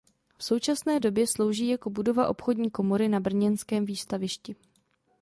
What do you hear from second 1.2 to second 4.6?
slouží jako budova obchodní komory na brněnském výstavišti.